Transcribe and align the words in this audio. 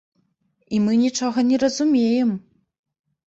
І 0.77 0.77
мы 0.85 0.93
нічога 1.01 1.43
не 1.49 1.59
разумеем! 1.63 2.29